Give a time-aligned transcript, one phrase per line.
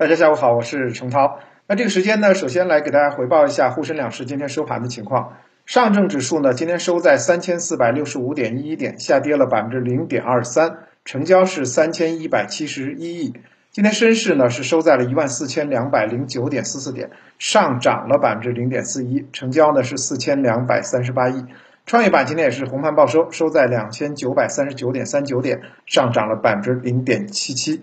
[0.00, 1.40] 大家下午好，我是程涛。
[1.66, 5.34] 那这个时间呢，首先来给大家回报一下沪深两市今天收盘的情况。
[5.66, 13.34] 上证指数呢，今天收在三千四百六十五点一一点，下跌了百分之零点二三，成交是三千一百七十一亿。
[13.72, 21.44] 今天深市呢是收在了一万四千两百零九点四四点，上涨了百分之零点四一，成交呢是四千两百三十八亿。
[21.84, 27.82] 创业板今天也是红盘报收，收在两千九百三十九点三九点，上涨了百分之零点七七。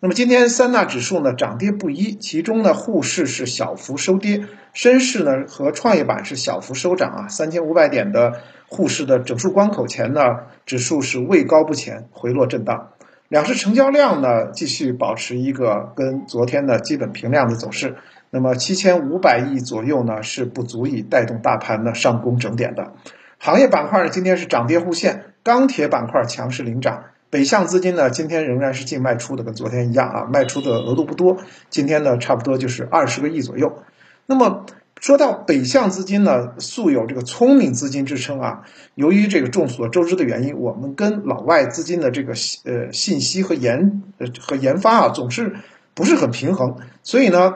[0.00, 7.28] 那么今天三大指数呢涨跌不一，其中呢沪市是小幅收跌，深市呢和创业板是小幅收涨啊。
[7.28, 10.20] 三千五百点的沪市的整数关口前呢，
[10.66, 12.90] 指数是位高不前，回落震荡。
[13.26, 17.96] 两市成交量呢继续保持一个跟昨天的基本平量的走势。
[18.30, 22.92] 那么七千五百亿左右呢是不足以带动大盘呢上攻整点的。
[23.38, 31.36] 行业板块呢，今天是涨跌互现，钢铁板块强势领涨，北向资金呢今天仍然是净卖出的，跟昨天一样啊，卖出的额度不多，
[31.68, 33.82] 今天呢差不多就是二十个亿左右。
[34.26, 34.64] 那么
[35.00, 38.62] 说到北向资金呢，素有这个聪明资金之称啊，
[38.94, 42.32] 由于这个众所周知的原因，我们跟老外资金的这个
[42.64, 45.54] 呃信息和研呃和研发啊总是
[45.94, 47.54] 不是很平衡，所以呢，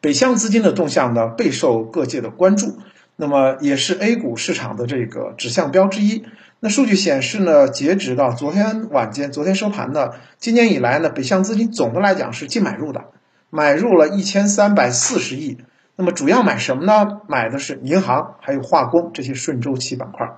[0.00, 2.78] 北向资金的动向呢备受各界的关注。
[3.16, 6.24] 那么也是 A 股市场的这个指向标之一。
[6.64, 13.06] 那数据显示呢，截止到昨天晚间，昨天收盘呢，今年以来呢，北向资金总的来讲是净买入的，
[13.50, 15.58] 买入了一千三百四十亿。
[15.96, 17.20] 那么主要买什么呢？
[17.26, 20.36] 买的是银行还有化工这些顺周期板块。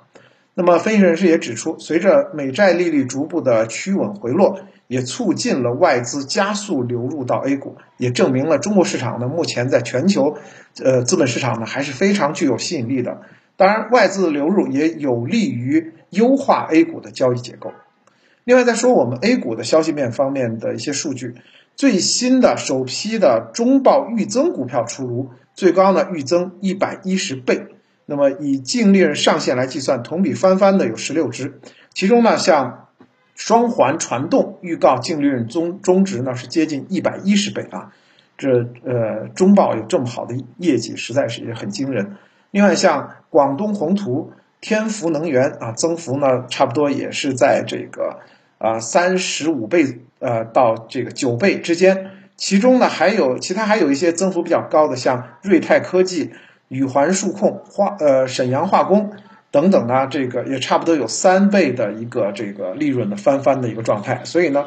[0.54, 4.60] 那么分析人士也指出，随着美债利率逐步的趋稳回落。
[4.86, 10.36] 也促进了外资加速流入到 A 股，也证明了中国市场呢目前在全球，
[10.84, 13.22] 呃资本市场呢还是非常具有吸引力的。
[13.56, 17.72] 当然，外资的流入也有利于优化 A 股的交易结构。
[18.44, 21.34] 另外，再说我们 A 股的消息面方面的一些数据，
[21.76, 27.66] 最新的首批的中报预增股票出炉，最高呢预增一百一十倍，
[28.06, 31.60] 那么以净利润上限来计算，同比翻番的有十六只，
[31.92, 32.80] 其中呢像。
[33.36, 37.90] 双环传动预告净利润中中值呢是接近一百一十倍啊，
[38.38, 42.14] 这呃中报有这么好的业绩，实在是也很惊人。
[42.52, 44.30] 另外像广东宏图、
[44.64, 48.20] 天福能源啊，增幅呢差不多也是在这个
[48.56, 52.12] 啊三十五倍呃到这个九倍之间。
[52.34, 56.30] 其中呢还有其他还有一些增幅比较高的，像瑞泰科技、
[56.68, 59.12] 宇环数控、化呃沈阳化工。
[59.50, 64.64] 等等呢，这个也差不多有三倍的一个这个利润的翻番的一个状态，所以呢，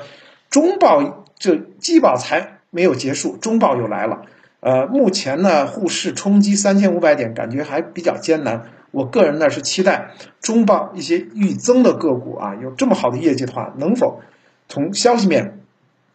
[0.49, 4.21] 中报这季报才没有结束，中报又来了。
[4.61, 8.63] 呃，目前呢，沪市冲击三千五百点，感觉还比较艰难。
[8.91, 14.21] 我个人呢是期待中报一些预增的个股啊，有这么好的业绩的话，能否
[14.67, 15.59] 从消息面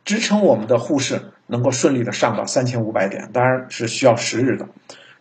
[0.04, 3.30] 支撑我们的沪市能够顺利的上到三千五百点？
[3.32, 4.68] 当然是需要时日的。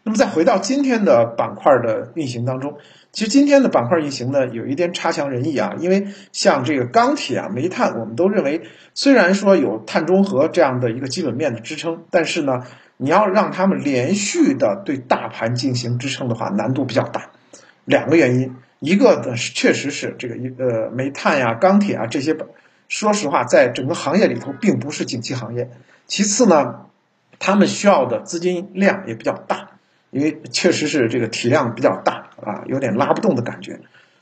[0.04, 2.78] 那么再回到今天的板块的运行当中，
[3.12, 5.76] 其实今天的板块运行呢，有一点差强人意啊。
[5.78, 8.64] 因为像这个钢铁啊、煤炭，我们都认为
[8.96, 12.64] 虽然说有碳中和这样的一个基本面的支撑，但是呢，
[12.98, 17.30] 你要让他们连续的对大盘进行支撑的话，难度比较大。
[17.86, 22.36] 两个原因，一个呢是确实是这个一呃煤炭呀、钢铁啊这些，
[22.88, 25.70] 说实话，在整个行业里头并不是景气行业。
[26.08, 26.88] 其次呢，
[27.40, 29.68] 他们需要的资金量也比较大。
[30.12, 33.80] 因为确实是这个体量比较大啊，有点拉不动的感觉。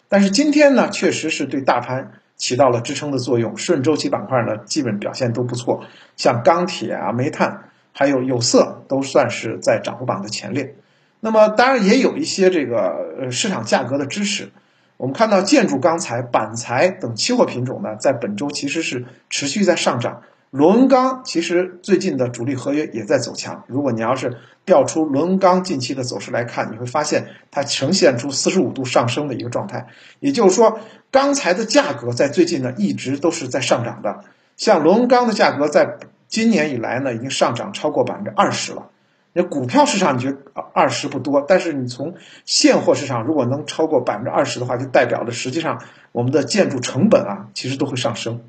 [0.08, 3.58] 但是今天呢，确实是对大盘起到了支撑的作用。
[3.58, 5.84] 顺周期板块呢，基本表现都不错，
[6.16, 10.76] 像钢铁啊、煤炭，还有有色，都算是在涨幅榜的前列。
[11.19, 14.50] 那么当然也有一些这个呃市场价格的支持。
[14.97, 20.24] 我们看到建筑钢材、板材等期货品种呢，在本周其实是持续在上涨。
[20.52, 23.63] 螺纹钢其实最近的主力合约也在走强。
[23.68, 29.88] 如果你要是调出螺纹钢近期的走势来看，你会发现它呈现出四十五度上升的一个状态。
[30.19, 30.79] 也就是说，
[31.12, 34.25] 钢材的价格在最近呢一直都是在上涨的。
[34.58, 35.97] 像螺纹钢的价格在
[36.28, 38.90] 今年以来呢已经上涨超过百分之二十了。
[39.34, 40.37] 那股票市场你觉得
[40.73, 42.16] 二十不多，但是你从
[42.46, 45.81] 现货市场如果能超过百分之二十的话，就代表着实际上
[46.11, 48.41] 我们的建筑成本啊其实都会上升。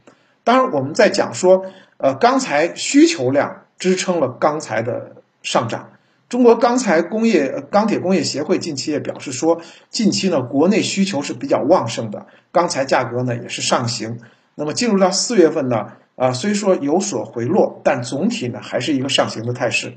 [0.44, 1.66] 当然，我们在讲说。
[2.02, 5.90] 呃，钢材需求量支撑了钢材的上涨。
[6.30, 9.60] 中国钢材工业钢铁工业协会近期也表示说，
[9.90, 14.18] 近期呢国内需求是比较旺盛的，钢材价格呢也是上行。
[14.54, 19.92] 那么进入到四月份呢，啊虽说有所回落，但总体呢还是一个上行的态势。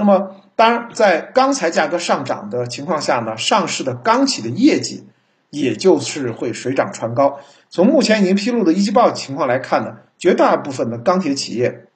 [0.00, 5.04] 那么当然，在钢材价格上涨的情况下呢，上市的钢企的业绩
[5.50, 7.38] 也就是会水涨船高。
[7.68, 9.98] 从目前已经披露的一季报情况来看呢。
[10.18, 11.86] 绝大部分的钢铁企业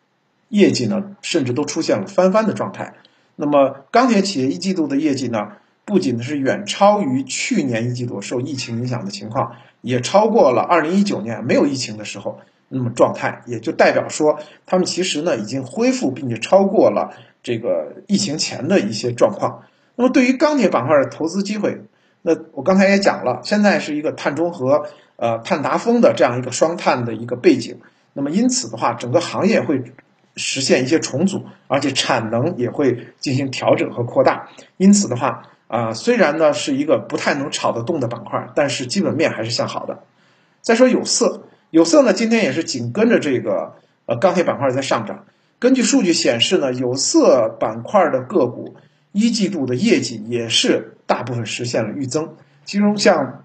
[0.48, 2.94] 业绩呢，甚至都出现了翻番的状态。
[3.36, 5.48] 那么钢铁企业一季度的业绩呢，
[5.84, 17.14] 不仅是远超于去年一季度受疫情影响的情况，也超过了二零一九年没有疫情的时候那么状态，也就代表说他们其实呢已经恢复并且超过了
[17.44, 19.62] 这个疫情前的一些状况。
[19.94, 21.82] 那么对于钢铁板块的投资机会，
[22.22, 27.78] 那我刚才也讲了，现在是一个碳中和、呃碳达峰的这样一个双碳的一个背景。
[28.14, 29.82] 那么因此的话，整个行业会
[30.36, 34.48] 实现一些重组，而且产能也会进行调整和扩大。
[34.78, 40.02] 因此的话，啊虽然呢是一个不太能炒得动的板块，但是基本面还是向好的。
[40.60, 43.74] 再说有色，有色呢今天也是紧跟着这个
[44.06, 45.26] 呃钢铁板块在上涨。
[45.58, 48.76] 根据数据显示呢，有色板块的个股。
[49.16, 52.34] 一季度的业绩也是大部分实现了预增，
[52.64, 53.44] 其中像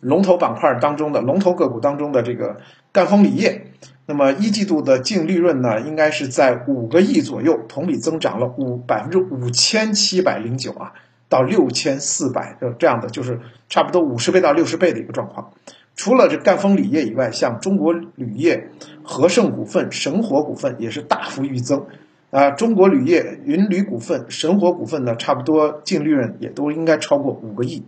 [0.00, 2.56] 龙头板块当中的龙头个股当中的这个
[2.92, 3.66] 赣锋锂业，
[4.06, 10.94] 那么一季度的净利润呢，应该是在五个亿左右，同比增长了五百分之五千七百零九啊，
[11.28, 13.38] 到六千四百的这样的，就是
[13.68, 15.52] 差不多五十倍到六十倍的一个状况。
[15.94, 18.70] 除了这赣锋锂业以外，像中国铝业、
[19.04, 21.86] 和盛股份、神火股份也是大幅预增。
[22.30, 27.84] 啊，中国铝业、云铝股份、神火股份呢，差不多净利润也都应该超过五个亿。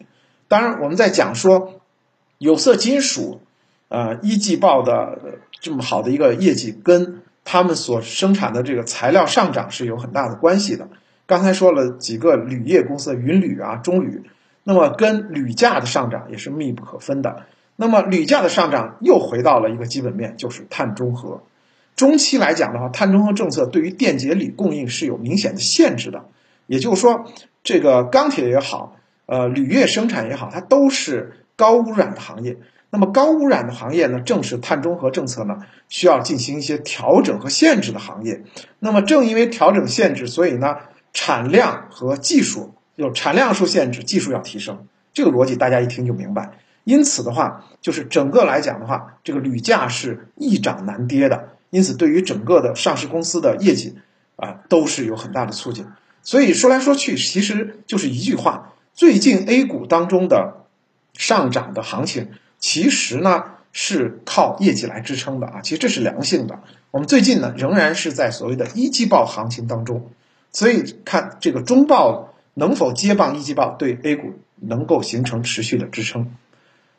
[0.48, 1.80] 当然，我们在讲说
[2.36, 3.40] 有色金属，
[3.88, 5.18] 呃，一季报的
[5.60, 10.88] 这么好的一个业绩，跟他们所生产的这个材料上涨是有很大的关系的。
[11.24, 14.24] 刚才说了几个铝业公司，云铝啊、中铝，
[14.62, 17.46] 那么跟铝价的上涨也是密不可分的。
[17.76, 21.42] 那么铝价的上涨又回到了一个基本面，就是碳中和。
[21.96, 26.24] 中期来讲的话，碳中和政策对于电解铝供应是有明显的限制的。
[26.66, 27.24] 也就是说，
[27.62, 32.56] 这个钢铁也好，呃，铝业生产也好，它都是高污染的行业。
[32.90, 38.42] 那么高污染的行业呢，正是碳中和政策呢需要进行一些调整和限制的行业。
[38.78, 40.76] 那么正因为调整限制，所以呢，
[41.12, 44.86] 产量和技术有产量受限制，技术要提升。
[45.12, 46.58] 这个逻辑大家一听就明白。
[46.84, 51.48] 因此的话，就是整个来讲的话，这个铝价是易涨难跌的。
[51.70, 53.96] 因此，对于整个的上市公司的业绩，
[54.36, 55.86] 啊，都是有很大的促进。
[56.22, 60.66] 所以说来说去，其实就是一句话：最近 A 股当中的
[61.14, 62.28] 上涨的行情，
[62.58, 65.60] 其实呢是靠业绩来支撑的啊。
[65.62, 66.60] 其实这是良性的。
[66.90, 70.10] 我们最近呢仍然是在所谓的一季报行情当中，
[70.52, 76.30] 所以看这个中报能否接棒一季报，对 A 股能够形成持续的支撑。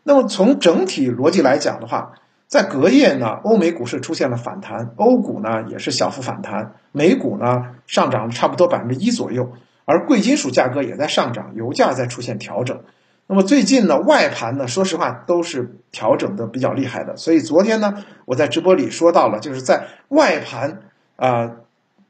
[0.07, 2.13] 那么从整体逻辑来讲的话，
[2.45, 9.53] 在隔夜呢，欧美股市出现了反弹，欧股呢也是小幅反弹，美股呢上涨了差不多百分之一左右，
[9.85, 12.81] 而贵金属价格也在上涨，油价在出现调整。
[13.25, 20.81] 那么最近呢，外盘呢，说实话都是调整的比较厉害的，所以昨天呢，我在直播里说到了，就是在外盘
[21.15, 21.53] 啊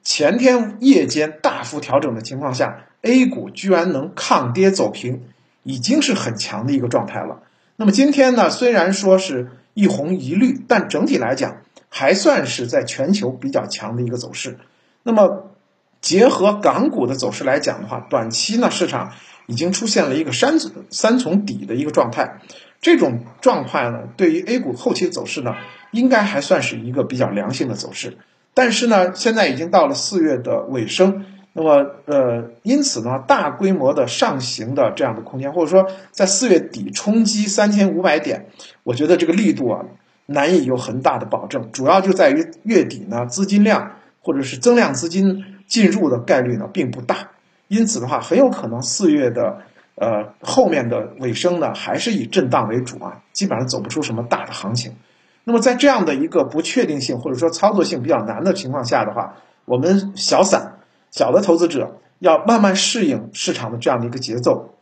[0.03, 5.23] 前天夜间大幅调整的情况下，A 股居然能抗跌走平，
[5.63, 7.39] 已经是很强的一个状态了。
[7.75, 9.51] 那么今天呢，虽然说是。
[9.77, 11.57] 一红一绿，但整体来讲
[11.89, 14.57] 还算是在全球比较强的一个走势。
[15.03, 15.51] 那么，
[15.99, 19.11] 结合港股的走势来讲的话，短期呢市场
[19.47, 20.59] 已经出现了一个三
[20.91, 22.39] 三重底的一个状态。
[22.79, 25.55] 这种状态呢，对于 A 股后期走势呢，
[25.91, 28.17] 应该还算是一个比较良性的走势。
[28.53, 31.25] 但是呢，现在已经到了四月的尾声。
[31.57, 38.47] 那么，呃，因此呢，大规模的上行的这样的空间，或者说在四月底冲击三千五百点，
[38.83, 39.85] 我觉得这个力度啊，
[40.25, 41.71] 难以有很大的保证。
[41.71, 47.31] 主要就在于月底呢，资金量或者是增量资金进入的概率呢并不大。
[47.69, 49.59] 因此的话，很有可能四月的
[49.95, 54.91] 呃后面的尾声呢，还是以震荡为主啊，基本上走不出什么大的行情。
[55.45, 60.73] 那么在这样的一个不确定性或者说操作性比较难的情况下的话，我们小散。
[61.15, 64.75] 小的投资者要慢慢适应市场的这样的一个节奏，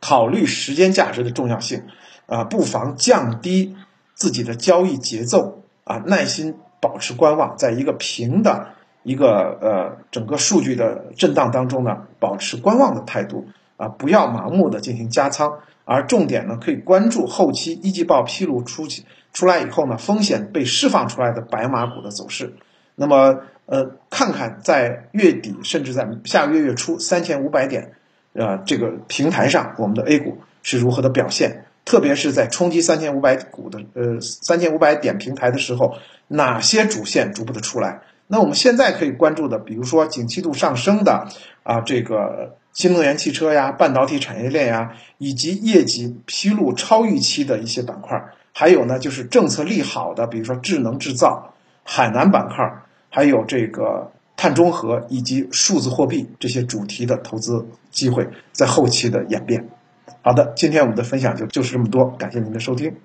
[0.00, 1.82] 考虑时间价值的重要性，
[2.26, 3.74] 啊，不妨降低
[4.14, 8.68] 自己的交易节奏，啊，耐心保持观望，在一个平的
[9.02, 13.44] 一个呃整个数据的震荡当中呢，保持观望的态度，
[13.76, 18.86] 啊，不要盲目的进行加仓，而重点呢可以关注后期一季报披露出
[19.32, 22.54] 出来以后呢，风险被释放出来的白马股的走势，
[22.94, 23.40] 那么。
[23.66, 27.92] 呃，看看在月底，甚至在下个月月初三千五百点，
[28.34, 31.64] 呃，这个平台上，我们的 A 股是如何的表现？
[31.86, 35.96] 特别是在冲击三千五百股的呃三千五百点平台的时候，
[36.28, 38.00] 哪些主线逐步的出来？
[38.26, 41.28] 那我们现在可以关注的，比如说景气度上升的
[41.62, 52.83] 啊，这个新能源汽车呀、半导体产业链呀，以及业绩披露超预期的一些板块，还有呢，就是政策利好的，比如说智能制造、海南板块。
[53.14, 59.68] 还有这个碳中和以及数字货币这些主题的投资机会在后期的演变。
[60.20, 62.96] 好的，今天我们的分享就就是这么多，感谢您的收听。